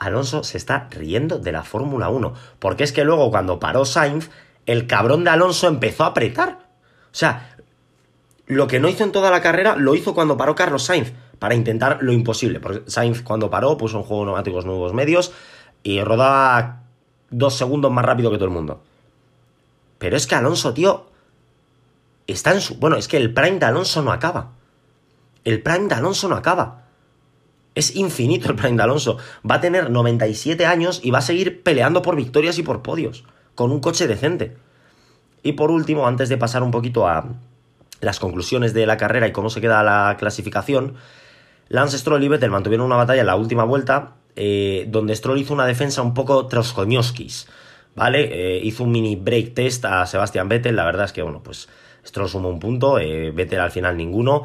Alonso 0.00 0.42
se 0.42 0.58
está 0.58 0.88
riendo 0.90 1.38
de 1.38 1.52
la 1.52 1.62
Fórmula 1.62 2.08
1. 2.08 2.34
Porque 2.58 2.82
es 2.82 2.90
que 2.90 3.04
luego 3.04 3.30
cuando 3.30 3.60
paró 3.60 3.84
Sainz, 3.84 4.28
el 4.66 4.88
cabrón 4.88 5.22
de 5.22 5.30
Alonso 5.30 5.68
empezó 5.68 6.02
a 6.02 6.08
apretar. 6.08 6.58
O 7.12 7.14
sea, 7.14 7.54
lo 8.46 8.66
que 8.66 8.80
no 8.80 8.88
hizo 8.88 9.04
en 9.04 9.12
toda 9.12 9.30
la 9.30 9.40
carrera 9.40 9.76
lo 9.76 9.94
hizo 9.94 10.14
cuando 10.14 10.36
paró 10.36 10.56
Carlos 10.56 10.82
Sainz. 10.82 11.12
Para 11.38 11.54
intentar 11.54 11.98
lo 12.00 12.10
imposible. 12.12 12.58
Porque 12.58 12.90
Sainz 12.90 13.22
cuando 13.22 13.50
paró 13.50 13.76
puso 13.76 13.98
en 13.98 14.02
juego 14.02 14.24
neumáticos 14.24 14.66
nuevos 14.66 14.94
medios 14.94 15.30
y 15.84 16.02
rodaba 16.02 16.79
dos 17.30 17.56
segundos 17.56 17.90
más 17.90 18.04
rápido 18.04 18.30
que 18.30 18.36
todo 18.36 18.46
el 18.46 18.54
mundo. 18.54 18.82
Pero 19.98 20.16
es 20.16 20.26
que 20.26 20.34
Alonso, 20.34 20.74
tío, 20.74 21.06
está 22.26 22.52
en 22.52 22.60
su... 22.60 22.76
Bueno, 22.76 22.96
es 22.96 23.08
que 23.08 23.16
el 23.16 23.32
prime 23.32 23.58
de 23.58 23.66
Alonso 23.66 24.02
no 24.02 24.12
acaba. 24.12 24.52
El 25.44 25.62
Prime 25.62 25.88
de 25.88 25.94
Alonso 25.94 26.28
no 26.28 26.36
acaba. 26.36 26.84
Es 27.74 27.96
infinito 27.96 28.50
el 28.50 28.56
Prime 28.56 28.76
de 28.76 28.82
Alonso. 28.82 29.16
Va 29.48 29.56
a 29.56 29.60
tener 29.60 29.90
97 29.90 30.66
años 30.66 31.00
y 31.02 31.10
va 31.10 31.18
a 31.18 31.22
seguir 31.22 31.62
peleando 31.62 32.02
por 32.02 32.16
victorias 32.16 32.58
y 32.58 32.62
por 32.62 32.82
podios, 32.82 33.24
con 33.54 33.72
un 33.72 33.80
coche 33.80 34.06
decente. 34.06 34.56
Y 35.42 35.52
por 35.52 35.70
último, 35.70 36.06
antes 36.06 36.28
de 36.28 36.36
pasar 36.36 36.62
un 36.62 36.70
poquito 36.70 37.08
a 37.08 37.26
las 38.00 38.20
conclusiones 38.20 38.74
de 38.74 38.86
la 38.86 38.98
carrera 38.98 39.26
y 39.28 39.32
cómo 39.32 39.48
se 39.48 39.60
queda 39.60 39.82
la 39.82 40.16
clasificación, 40.18 40.96
Lance 41.68 41.96
Stroll 41.96 42.22
y 42.22 42.28
Vettel 42.28 42.50
mantuvieron 42.50 42.86
una 42.86 42.96
batalla 42.96 43.20
en 43.22 43.26
la 43.26 43.36
última 43.36 43.64
vuelta, 43.64 44.16
eh, 44.36 44.86
donde 44.88 45.14
Stroll 45.14 45.38
hizo 45.38 45.54
una 45.54 45.66
defensa 45.66 46.02
un 46.02 46.14
poco 46.14 46.46
troskoñoskis, 46.46 47.48
¿vale? 47.94 48.28
Eh, 48.32 48.60
hizo 48.62 48.84
un 48.84 48.92
mini 48.92 49.16
break 49.16 49.54
test 49.54 49.84
a 49.84 50.06
Sebastian 50.06 50.48
Vettel, 50.48 50.76
la 50.76 50.84
verdad 50.84 51.06
es 51.06 51.12
que, 51.12 51.22
bueno, 51.22 51.42
pues 51.42 51.68
Stroll 52.06 52.28
sumó 52.28 52.48
un 52.48 52.60
punto, 52.60 52.98
eh, 52.98 53.30
Vettel 53.30 53.60
al 53.60 53.70
final 53.70 53.96
ninguno, 53.96 54.44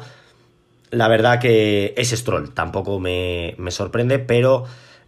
la 0.90 1.08
verdad 1.08 1.40
que 1.40 1.94
es 1.96 2.10
Stroll, 2.10 2.52
tampoco 2.52 3.00
me, 3.00 3.54
me, 3.58 3.70
sorprende, 3.70 4.18
pero 4.18 4.64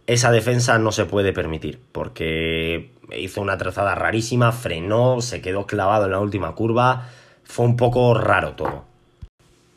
esa 0.07 0.31
defensa 0.31 0.77
no 0.79 0.91
se 0.91 1.05
puede 1.05 1.33
permitir, 1.33 1.79
porque 1.91 2.91
hizo 3.17 3.41
una 3.41 3.57
trazada 3.57 3.95
rarísima, 3.95 4.51
frenó, 4.51 5.21
se 5.21 5.41
quedó 5.41 5.65
clavado 5.65 6.05
en 6.05 6.11
la 6.11 6.19
última 6.19 6.53
curva, 6.55 7.09
fue 7.43 7.65
un 7.65 7.77
poco 7.77 8.13
raro 8.13 8.53
todo. 8.53 8.88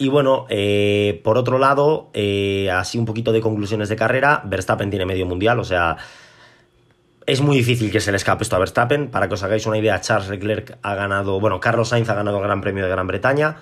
Y 0.03 0.09
bueno, 0.09 0.47
eh, 0.49 1.21
por 1.23 1.39
otro 1.39 1.61
lado, 1.61 2.11
eh, 2.13 2.69
así 2.73 2.99
un 2.99 3.05
poquito 3.05 3.31
de 3.31 3.41
conclusiones 3.41 3.89
de 3.89 3.95
carrera, 3.95 4.43
Verstappen 4.45 4.91
tiene 4.91 5.07
medio 5.07 5.27
mundial, 5.27 5.61
o 5.61 5.65
sea, 5.65 5.97
es 7.25 7.41
muy 7.41 7.59
difícil 7.59 7.93
que 7.93 8.01
se 8.01 8.11
le 8.11 8.17
escape 8.17 8.43
esto 8.43 8.57
a 8.57 8.59
Verstappen. 8.59 9.13
Para 9.13 9.29
que 9.29 9.35
os 9.35 9.45
hagáis 9.45 9.65
una 9.65 9.79
idea, 9.79 10.01
Charles 10.01 10.29
Leclerc 10.29 10.77
ha 10.83 10.97
ganado, 10.97 11.39
bueno, 11.39 11.61
Carlos 11.61 11.91
Sainz 11.91 12.09
ha 12.09 12.15
ganado 12.15 12.39
el 12.39 12.43
Gran 12.43 12.61
Premio 12.63 12.83
de 12.83 12.91
Gran 12.91 13.07
Bretaña, 13.07 13.59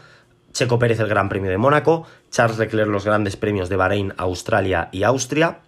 Checo 0.55 0.79
Pérez 0.79 0.99
el 1.01 1.09
Gran 1.09 1.29
Premio 1.29 1.51
de 1.51 1.59
Mónaco, 1.59 2.07
Charles 2.31 2.57
Leclerc 2.57 2.89
los 2.89 3.05
grandes 3.05 3.37
premios 3.37 3.69
de 3.69 3.77
Bahrein, 3.77 4.15
Australia 4.17 4.89
y 4.93 5.03
Austria. 5.03 5.59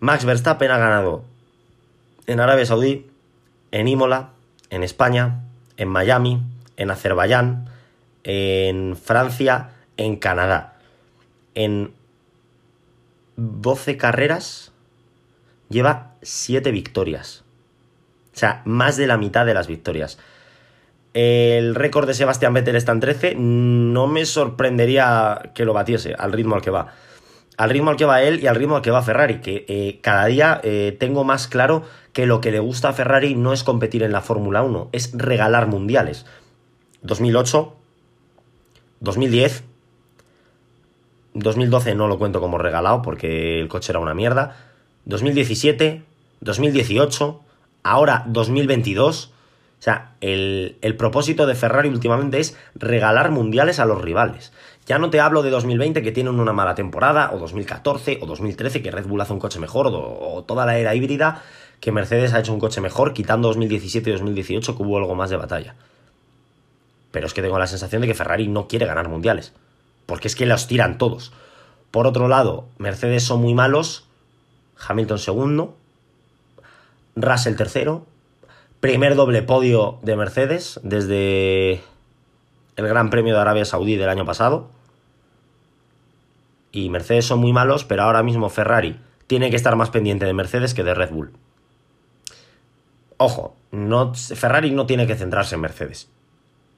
Max 0.00 0.26
Verstappen 0.26 0.72
ha 0.72 0.76
ganado 0.76 1.24
en 2.26 2.38
Arabia 2.40 2.66
Saudí, 2.66 3.06
en 3.70 3.88
Imola, 3.88 4.28
en 4.68 4.82
España, 4.82 5.40
en 5.78 5.88
Miami, 5.88 6.42
en 6.76 6.90
Azerbaiyán, 6.90 7.70
en 8.24 8.94
Francia, 8.94 9.70
en 9.96 10.16
Canadá. 10.16 10.78
En 11.54 11.92
12 13.36 13.96
carreras 13.96 14.72
lleva 15.68 16.14
7 16.22 16.70
victorias. 16.70 17.44
O 18.34 18.38
sea, 18.38 18.62
más 18.64 18.96
de 18.96 19.06
la 19.06 19.16
mitad 19.16 19.46
de 19.46 19.54
las 19.54 19.66
victorias. 19.66 20.18
El 21.14 21.74
récord 21.74 22.06
de 22.06 22.14
Sebastián 22.14 22.52
Vettel 22.52 22.76
está 22.76 22.92
en 22.92 23.00
13. 23.00 23.34
No 23.36 24.06
me 24.06 24.26
sorprendería 24.26 25.52
que 25.54 25.64
lo 25.64 25.72
batiese 25.72 26.14
al 26.18 26.32
ritmo 26.32 26.54
al 26.54 26.60
que 26.60 26.70
va. 26.70 26.88
Al 27.56 27.70
ritmo 27.70 27.90
al 27.90 27.96
que 27.96 28.04
va 28.04 28.22
él 28.22 28.40
y 28.42 28.46
al 28.46 28.56
ritmo 28.56 28.76
al 28.76 28.82
que 28.82 28.90
va 28.90 29.00
Ferrari. 29.02 29.40
Que 29.40 29.64
eh, 29.68 30.00
cada 30.02 30.26
día 30.26 30.60
eh, 30.62 30.94
tengo 31.00 31.24
más 31.24 31.48
claro 31.48 31.84
que 32.16 32.26
lo 32.26 32.40
que 32.40 32.50
le 32.50 32.60
gusta 32.60 32.90
a 32.90 32.92
Ferrari 32.92 33.34
no 33.34 33.52
es 33.52 33.62
competir 33.62 34.02
en 34.02 34.10
la 34.10 34.22
Fórmula 34.22 34.62
1, 34.62 34.88
es 34.92 35.12
regalar 35.12 35.66
mundiales. 35.66 36.24
2008, 37.02 37.76
2010, 39.00 39.64
2012 41.38 41.94
no 41.94 42.08
lo 42.08 42.18
cuento 42.18 42.40
como 42.40 42.58
regalado 42.58 43.02
porque 43.02 43.60
el 43.60 43.68
coche 43.68 43.92
era 43.92 44.00
una 44.00 44.14
mierda. 44.14 44.56
2017, 45.04 46.02
2018, 46.40 47.40
ahora 47.82 48.24
2022 48.26 49.32
o 49.78 49.82
sea, 49.82 50.12
el, 50.20 50.94
propósito 50.96 51.46
de 51.46 51.54
Ferrari 51.54 51.88
últimamente 51.88 52.40
es 52.40 52.56
regalar 52.74 53.30
mundiales 53.30 53.78
a 53.78 53.84
los 53.84 54.00
rivales. 54.00 54.52
Ya 54.86 54.98
no 54.98 55.10
te 55.10 55.20
hablo 55.20 55.42
de 55.42 55.50
2020 55.50 56.02
que 56.02 56.12
tienen 56.12 56.40
una 56.40 56.52
mala 56.52 56.74
temporada, 56.74 57.30
o 57.34 57.38
2014, 57.38 58.18
o 58.22 58.26
2013 58.26 58.82
que 58.82 58.90
Red 58.90 59.06
Bull 59.06 59.20
hace 59.20 59.32
un 59.32 59.38
coche 59.38 59.58
mejor, 59.58 59.88
o, 59.88 60.44
toda 60.46 60.64
la 60.64 60.78
era 60.78 60.94
híbrida 60.94 61.42
que 61.80 61.92
Mercedes 61.92 62.32
ha 62.32 62.40
hecho 62.40 62.54
un 62.54 62.60
coche 62.60 62.80
mejor, 62.80 63.12
quitando 63.12 63.48
2017 63.48 64.08
y 64.08 64.12
2018 64.14 64.76
que 64.76 64.82
hubo 64.82 64.96
algo 64.96 65.14
más 65.14 65.28
de 65.28 65.36
batalla. 65.36 65.74
Pero 67.10 67.26
es 67.26 67.34
que 67.34 67.42
tengo 67.42 67.58
la 67.58 67.66
sensación 67.66 68.00
de 68.00 68.08
que 68.08 68.14
Ferrari 68.14 68.48
no 68.48 68.68
quiere 68.68 68.86
ganar 68.86 69.08
mundiales, 69.08 69.52
porque 70.06 70.28
es 70.28 70.36
que 70.36 70.46
los 70.46 70.66
tiran 70.66 70.98
todos. 70.98 71.32
Por 71.90 72.06
otro 72.06 72.28
lado, 72.28 72.66
Mercedes 72.78 73.24
son 73.24 73.42
muy 73.42 73.54
malos, 73.54 74.06
Hamilton 74.88 75.18
segundo, 75.18 75.76
Russell 77.14 77.56
tercero, 77.56 78.06
Primer 78.80 79.16
doble 79.16 79.42
podio 79.42 79.98
de 80.02 80.16
Mercedes 80.16 80.78
desde 80.82 81.80
el 82.76 82.86
Gran 82.86 83.08
Premio 83.10 83.34
de 83.34 83.40
Arabia 83.40 83.64
Saudí 83.64 83.96
del 83.96 84.10
año 84.10 84.26
pasado. 84.26 84.68
Y 86.72 86.90
Mercedes 86.90 87.24
son 87.24 87.38
muy 87.40 87.52
malos, 87.52 87.84
pero 87.84 88.02
ahora 88.02 88.22
mismo 88.22 88.50
Ferrari 88.50 89.00
tiene 89.26 89.50
que 89.50 89.56
estar 89.56 89.74
más 89.76 89.90
pendiente 89.90 90.26
de 90.26 90.34
Mercedes 90.34 90.74
que 90.74 90.84
de 90.84 90.94
Red 90.94 91.10
Bull. 91.10 91.32
Ojo, 93.16 93.56
no, 93.70 94.14
Ferrari 94.14 94.70
no 94.70 94.84
tiene 94.84 95.06
que 95.06 95.16
centrarse 95.16 95.54
en 95.54 95.62
Mercedes, 95.62 96.10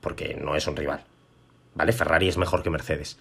porque 0.00 0.38
no 0.40 0.54
es 0.54 0.66
un 0.68 0.76
rival. 0.76 1.02
¿Vale? 1.78 1.92
Ferrari 1.92 2.28
es 2.28 2.36
mejor 2.36 2.64
que 2.64 2.70
Mercedes. 2.70 3.18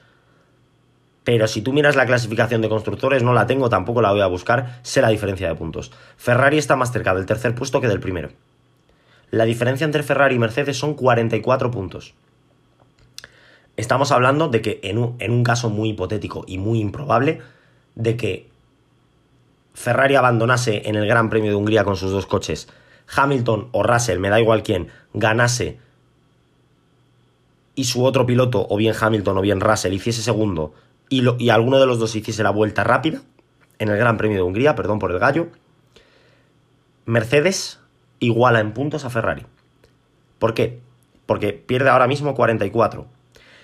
Pero 1.23 1.47
si 1.47 1.61
tú 1.61 1.73
miras 1.73 1.95
la 1.95 2.07
clasificación 2.07 2.61
de 2.61 2.69
constructores, 2.69 3.21
no 3.21 3.33
la 3.33 3.45
tengo, 3.45 3.69
tampoco 3.69 4.01
la 4.01 4.11
voy 4.11 4.21
a 4.21 4.27
buscar, 4.27 4.79
sé 4.81 4.99
la 4.99 5.09
diferencia 5.09 5.47
de 5.47 5.53
puntos. 5.53 5.91
Ferrari 6.17 6.57
está 6.57 6.75
más 6.75 6.91
cerca 6.91 7.13
del 7.13 7.27
tercer 7.27 7.53
puesto 7.53 7.79
que 7.81 7.87
del 7.87 7.99
primero. 7.99 8.29
La 9.29 9.45
diferencia 9.45 9.85
entre 9.85 10.01
Ferrari 10.01 10.35
y 10.35 10.39
Mercedes 10.39 10.77
son 10.77 10.95
44 10.95 11.69
puntos. 11.69 12.15
Estamos 13.75 14.11
hablando 14.11 14.47
de 14.47 14.61
que 14.61 14.79
en 14.81 14.97
un, 14.97 15.43
caso 15.43 15.69
muy 15.69 15.89
hipotético 15.89 16.43
y 16.47 16.57
muy 16.57 16.79
improbable, 16.79 17.41
de 17.93 18.17
que 18.17 18.49
Ferrari 19.75 20.15
abandonase 20.15 20.81
en 20.85 20.95
el 20.95 21.05
Gran 21.05 21.29
Premio 21.29 21.51
de 21.51 21.57
Hungría 21.57 21.83
con 21.83 21.95
sus 21.95 22.09
dos 22.09 22.25
coches, 22.25 22.69
Hamilton 23.15 23.69
o 23.71 23.83
Russell, 23.83 24.17
me 24.17 24.29
da 24.29 24.39
igual 24.39 24.63
quién, 24.63 24.87
ganase 25.13 25.77
y 27.77 27.83
su 27.83 28.03
otro 28.03 28.25
piloto, 28.25 28.65
o 28.69 28.75
bien 28.75 28.95
Hamilton 28.99 29.37
o 29.37 29.41
bien 29.41 29.61
Russell, 29.61 29.93
hiciese 29.93 30.23
segundo 30.23 30.73
y, 31.09 31.23
y 31.37 31.49
alguno 31.51 31.79
de 31.79 31.85
los 31.85 31.99
dos 31.99 32.15
hiciese 32.15 32.41
la 32.41 32.49
vuelta 32.49 32.83
rápida 32.83 33.21
en 33.77 33.89
el 33.89 33.97
Gran 33.97 34.17
Premio 34.17 34.35
de 34.35 34.41
Hungría, 34.41 34.75
perdón 34.75 34.97
por 34.97 35.11
el 35.11 35.19
gallo, 35.19 35.49
Mercedes 37.05 37.79
iguala 38.19 38.61
en 38.61 38.73
puntos 38.73 39.05
a 39.05 39.11
Ferrari. 39.11 39.45
¿Por 40.39 40.55
qué? 40.55 40.79
Porque 41.27 41.53
pierde 41.53 41.89
ahora 41.89 42.07
mismo 42.07 42.33
44. 42.33 43.05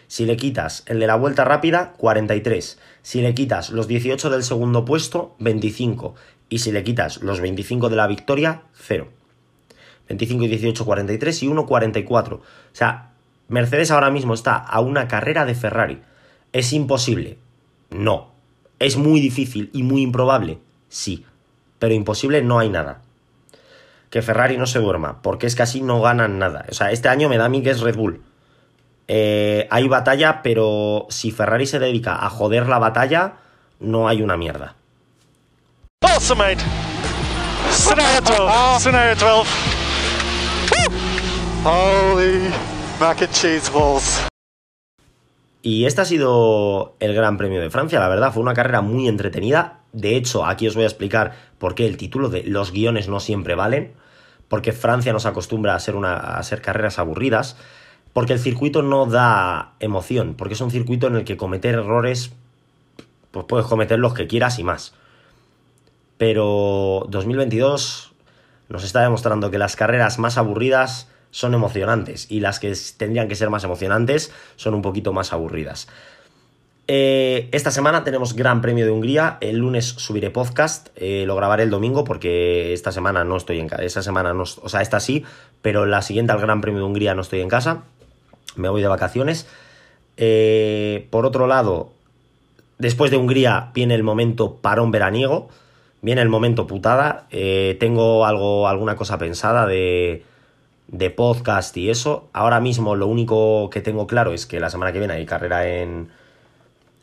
Si 0.07 0.27
le 0.27 0.37
quitas 0.37 0.83
el 0.85 0.99
de 0.99 1.07
la 1.07 1.15
vuelta 1.15 1.43
rápida, 1.43 1.93
43. 1.97 2.79
Si 3.01 3.21
le 3.21 3.33
quitas 3.33 3.71
los 3.71 3.87
18 3.87 4.29
del 4.29 4.43
segundo 4.43 4.85
puesto, 4.85 5.35
25. 5.39 6.13
Y 6.49 6.59
si 6.59 6.71
le 6.71 6.83
quitas 6.83 7.23
los 7.23 7.41
25 7.41 7.89
de 7.89 7.95
la 7.95 8.05
victoria, 8.05 8.61
0. 8.73 9.07
25 10.07 10.43
y 10.43 10.47
18, 10.49 10.85
43 10.85 11.43
y 11.43 11.47
1, 11.47 11.65
44. 11.65 12.35
O 12.37 12.41
sea, 12.73 13.12
Mercedes 13.47 13.91
ahora 13.91 14.09
mismo 14.09 14.33
está 14.33 14.55
a 14.55 14.79
una 14.79 15.07
carrera 15.07 15.45
de 15.45 15.55
Ferrari. 15.55 16.01
¿Es 16.51 16.73
imposible? 16.73 17.37
No. 17.89 18.31
¿Es 18.79 18.97
muy 18.97 19.19
difícil 19.19 19.69
y 19.73 19.83
muy 19.83 20.01
improbable? 20.01 20.59
Sí. 20.89 21.25
Pero 21.79 21.93
imposible 21.93 22.41
no 22.41 22.59
hay 22.59 22.69
nada. 22.69 23.01
que 24.09 24.21
Ferrari 24.21 24.57
no 24.57 24.67
se 24.67 24.77
duerma, 24.77 25.23
porque 25.23 25.47
es 25.47 25.55
que 25.55 25.63
así 25.63 25.81
no 25.81 25.99
ganan 25.99 26.37
nada. 26.37 26.65
O 26.69 26.73
sea, 26.73 26.91
este 26.91 27.09
año 27.09 27.29
me 27.29 27.37
da 27.37 27.45
a 27.45 27.49
mí 27.49 27.63
que 27.63 27.71
es 27.71 27.81
Red 27.81 27.95
Bull. 27.95 28.21
Eh, 29.07 29.67
hay 29.71 29.87
batalla, 29.87 30.41
pero 30.43 31.07
si 31.09 31.31
Ferrari 31.31 31.65
se 31.65 31.79
dedica 31.79 32.23
a 32.23 32.29
joder 32.29 32.67
la 32.67 32.77
batalla, 32.77 33.33
no 33.79 34.07
hay 34.07 34.21
una 34.21 34.37
mierda. 34.37 34.75
Awesome, 36.01 36.43
mate. 36.43 36.63
Scenario 37.71 38.21
12. 38.21 38.79
Scenario 38.79 39.15
12. 39.15 39.49
Holy 41.65 42.72
Y 45.61 45.83
este 45.83 45.99
ha 45.99 46.05
sido 46.05 46.95
el 47.01 47.13
Gran 47.13 47.37
Premio 47.37 47.59
de 47.59 47.69
Francia, 47.69 47.99
la 47.99 48.07
verdad, 48.07 48.31
fue 48.31 48.41
una 48.41 48.53
carrera 48.53 48.79
muy 48.79 49.09
entretenida. 49.09 49.81
De 49.91 50.15
hecho, 50.15 50.45
aquí 50.45 50.69
os 50.69 50.75
voy 50.75 50.85
a 50.85 50.87
explicar 50.87 51.33
por 51.57 51.75
qué 51.75 51.85
el 51.85 51.97
título 51.97 52.29
de 52.29 52.43
Los 52.43 52.71
guiones 52.71 53.09
no 53.09 53.19
siempre 53.19 53.55
valen, 53.55 53.91
porque 54.47 54.71
Francia 54.71 55.11
nos 55.11 55.25
acostumbra 55.25 55.75
a 55.75 55.79
ser, 55.81 55.97
una, 55.97 56.15
a 56.15 56.41
ser 56.43 56.61
carreras 56.61 56.97
aburridas, 56.97 57.57
porque 58.13 58.31
el 58.31 58.39
circuito 58.39 58.83
no 58.83 59.05
da 59.05 59.73
emoción, 59.81 60.35
porque 60.35 60.53
es 60.53 60.61
un 60.61 60.71
circuito 60.71 61.07
en 61.07 61.17
el 61.17 61.25
que 61.25 61.35
cometer 61.35 61.75
errores, 61.75 62.31
pues 63.31 63.45
puedes 63.45 63.67
cometer 63.67 63.99
los 63.99 64.13
que 64.13 64.27
quieras 64.27 64.59
y 64.59 64.63
más. 64.63 64.93
Pero 66.17 67.05
2022 67.09 68.13
nos 68.69 68.85
está 68.85 69.01
demostrando 69.01 69.51
que 69.51 69.57
las 69.57 69.75
carreras 69.75 70.19
más 70.19 70.37
aburridas 70.37 71.09
son 71.33 71.55
emocionantes 71.55 72.27
y 72.29 72.41
las 72.41 72.59
que 72.59 72.71
tendrían 72.95 73.27
que 73.27 73.33
ser 73.33 73.49
más 73.49 73.63
emocionantes 73.63 74.31
son 74.55 74.75
un 74.75 74.83
poquito 74.83 75.13
más 75.13 75.33
aburridas. 75.33 75.87
Eh, 76.87 77.49
esta 77.51 77.71
semana 77.71 78.03
tenemos 78.03 78.35
Gran 78.35 78.61
Premio 78.61 78.85
de 78.85 78.91
Hungría. 78.91 79.39
El 79.41 79.57
lunes 79.57 79.83
subiré 79.85 80.29
podcast. 80.29 80.89
Eh, 80.95 81.23
lo 81.25 81.35
grabaré 81.35 81.63
el 81.63 81.71
domingo 81.71 82.03
porque 82.03 82.71
esta 82.71 82.91
semana 82.91 83.23
no 83.23 83.35
estoy 83.35 83.59
en 83.59 83.67
casa. 83.67 83.83
Esta 83.83 84.03
semana 84.03 84.35
no, 84.35 84.43
o 84.43 84.69
sea, 84.69 84.81
esta 84.83 84.99
sí, 84.99 85.25
pero 85.63 85.87
la 85.87 86.03
siguiente 86.03 86.33
al 86.33 86.39
Gran 86.39 86.61
Premio 86.61 86.81
de 86.81 86.85
Hungría 86.85 87.15
no 87.15 87.23
estoy 87.23 87.41
en 87.41 87.49
casa. 87.49 87.81
Me 88.55 88.69
voy 88.69 88.83
de 88.83 88.87
vacaciones. 88.87 89.47
Eh, 90.17 91.07
por 91.09 91.25
otro 91.25 91.47
lado, 91.47 91.93
después 92.77 93.09
de 93.09 93.17
Hungría 93.17 93.71
viene 93.73 93.95
el 93.95 94.03
momento 94.03 94.57
parón 94.57 94.91
veraniego. 94.91 95.49
Viene 96.03 96.21
el 96.21 96.29
momento 96.29 96.67
putada. 96.67 97.27
tengo 97.79 98.27
algo, 98.27 98.67
alguna 98.67 98.95
cosa 98.95 99.17
pensada 99.17 99.65
de 99.65 100.25
de 100.87 101.09
podcast 101.09 101.75
y 101.77 101.89
eso. 101.89 102.29
Ahora 102.33 102.59
mismo 102.59 102.95
lo 102.95 103.07
único 103.07 103.69
que 103.69 103.81
tengo 103.81 104.07
claro 104.07 104.33
es 104.33 104.45
que 104.45 104.59
la 104.59 104.69
semana 104.69 104.91
que 104.91 104.99
viene 104.99 105.13
hay 105.13 105.25
carrera 105.25 105.67
en, 105.67 106.09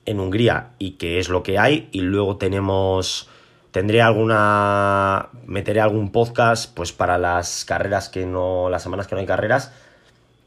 en 0.06 0.20
Hungría 0.20 0.70
y 0.78 0.92
que 0.92 1.18
es 1.18 1.28
lo 1.28 1.42
que 1.42 1.58
hay. 1.58 1.88
Y 1.92 2.00
luego 2.00 2.36
tenemos. 2.36 3.28
Tendré 3.72 4.02
alguna. 4.02 5.28
Meteré 5.46 5.80
algún 5.80 6.12
podcast 6.12 6.74
pues 6.74 6.92
para 6.92 7.18
las 7.18 7.64
carreras 7.64 8.08
que 8.08 8.26
no. 8.26 8.68
Las 8.70 8.82
semanas 8.82 9.06
que 9.06 9.14
no 9.14 9.20
hay 9.20 9.26
carreras. 9.26 9.72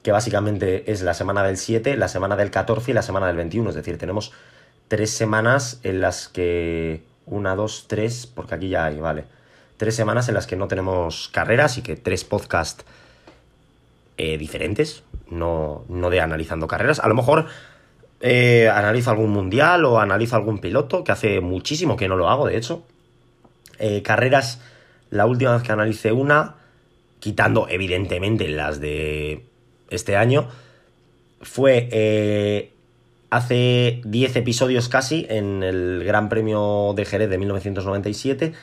Que 0.04 0.12
básicamente 0.12 0.92
es 0.92 1.02
la 1.02 1.14
semana 1.14 1.44
del 1.44 1.56
7, 1.56 1.96
la 1.96 2.10
semana 2.10 2.36
del 2.36 2.52
14 2.52 2.92
y 2.92 2.94
la 2.94 3.02
semana 3.02 3.28
del 3.28 3.38
21. 3.38 3.70
Es 3.70 3.76
decir, 3.76 3.98
tenemos 3.98 4.34
tres 4.88 5.12
semanas 5.12 5.80
en 5.84 6.02
las 6.02 6.28
que. 6.28 7.04
Una, 7.26 7.56
dos, 7.56 7.86
tres. 7.88 8.28
Porque 8.28 8.56
aquí 8.56 8.70
ya 8.70 8.86
hay, 8.86 9.00
vale. 9.00 9.26
Tres 9.78 9.96
semanas 9.96 10.28
en 10.28 10.36
las 10.36 10.46
que 10.46 10.56
no 10.56 10.68
tenemos 10.68 11.30
carreras 11.34 11.78
y 11.78 11.82
que 11.82 11.96
tres 11.96 12.24
podcasts 12.26 12.86
eh, 14.18 14.38
diferentes, 14.38 15.04
no, 15.30 15.86
no 15.90 16.10
de 16.10 16.20
analizando 16.22 16.68
carreras. 16.68 17.00
A 17.00 17.08
lo 17.08 17.16
mejor 17.16 17.48
eh, 18.22 18.70
analizo 18.70 19.12
algún 19.12 19.32
mundial 19.32 19.86
o 19.86 20.00
analizo 20.00 20.36
algún 20.36 20.60
piloto, 20.60 21.04
que 21.04 21.12
hace 21.12 21.42
muchísimo 21.42 21.96
que 21.96 22.08
no 22.08 22.16
lo 22.16 22.30
hago, 22.30 22.48
de 22.48 22.58
hecho. 22.58 22.84
Eh, 23.80 24.02
carreras, 24.02 24.62
la 25.10 25.26
última 25.26 25.54
vez 25.54 25.64
que 25.64 25.72
analicé 25.72 26.12
una, 26.12 26.56
quitando 27.20 27.68
evidentemente 27.70 28.48
las 28.48 28.80
de 28.80 29.46
este 29.90 30.16
año, 30.16 30.48
fue 31.42 32.70
hace 33.30 34.02
10 34.06 34.36
episodios 34.36 34.90
casi 34.90 35.26
en 35.28 35.64
el 35.64 36.04
Gran 36.06 36.30
Premio 36.30 36.94
de 36.96 37.04
Jerez 37.04 37.30
de 37.30 37.38
1997 37.40 38.54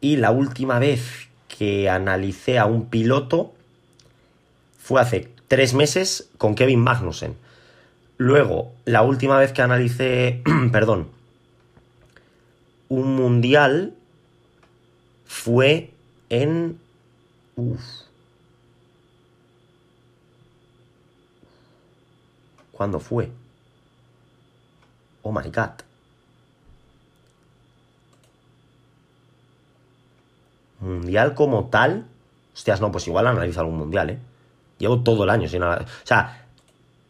y 0.00 0.16
la 0.16 0.30
última 0.30 0.78
vez 0.78 1.28
que 1.46 1.88
analicé 1.88 2.58
a 2.58 2.66
un 2.66 2.86
piloto 2.86 3.52
fue 4.84 5.00
hace 5.00 5.32
tres 5.48 5.72
meses 5.72 6.28
con 6.36 6.54
Kevin 6.54 6.80
Magnussen. 6.80 7.38
Luego, 8.18 8.74
la 8.84 9.00
última 9.00 9.38
vez 9.38 9.50
que 9.50 9.62
analicé, 9.62 10.42
perdón, 10.72 11.08
un 12.90 13.16
mundial 13.16 13.94
fue 15.24 15.90
en... 16.28 16.78
Uf. 17.56 17.80
¿Cuándo 22.70 23.00
fue? 23.00 23.30
Oh 25.22 25.32
my 25.32 25.48
god. 25.48 25.80
Mundial 30.80 31.32
como 31.32 31.68
tal. 31.70 32.04
Hostias, 32.52 32.82
no, 32.82 32.92
pues 32.92 33.06
igual 33.06 33.26
analizo 33.26 33.60
algún 33.60 33.78
mundial, 33.78 34.10
¿eh? 34.10 34.18
Llevo 34.78 35.00
todo 35.00 35.24
el 35.24 35.30
año 35.30 35.48
sin 35.48 35.62
O 35.62 35.76
sea, 36.04 36.44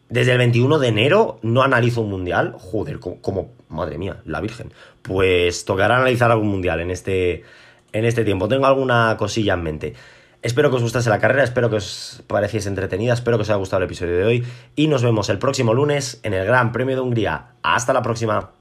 desde 0.09 0.33
el 0.33 0.37
21 0.37 0.79
de 0.79 0.87
enero 0.87 1.39
no 1.41 1.63
analizo 1.63 2.01
un 2.01 2.09
mundial. 2.09 2.55
Joder, 2.57 2.99
como, 2.99 3.49
madre 3.69 3.97
mía, 3.97 4.21
la 4.25 4.41
Virgen. 4.41 4.71
Pues 5.01 5.65
tocará 5.65 5.97
analizar 5.97 6.31
algún 6.31 6.49
mundial 6.49 6.79
en 6.79 6.91
este, 6.91 7.43
en 7.91 8.05
este 8.05 8.23
tiempo. 8.23 8.47
Tengo 8.47 8.65
alguna 8.65 9.15
cosilla 9.17 9.53
en 9.53 9.63
mente. 9.63 9.93
Espero 10.41 10.69
que 10.69 10.75
os 10.75 10.83
gustase 10.83 11.09
la 11.09 11.19
carrera, 11.19 11.43
espero 11.43 11.71
que 11.71 11.77
os 11.77 12.21
pareciese 12.27 12.69
entretenida, 12.69 13.13
espero 13.13 13.35
que 13.37 13.41
os 13.41 13.49
haya 13.49 13.57
gustado 13.57 13.79
el 13.81 13.87
episodio 13.87 14.15
de 14.15 14.25
hoy 14.25 14.45
y 14.75 14.87
nos 14.87 15.01
vemos 15.01 15.29
el 15.29 15.39
próximo 15.39 15.73
lunes 15.73 16.19
en 16.21 16.35
el 16.35 16.45
Gran 16.45 16.71
Premio 16.71 16.95
de 16.95 17.01
Hungría. 17.01 17.47
Hasta 17.63 17.93
la 17.93 18.03
próxima. 18.03 18.51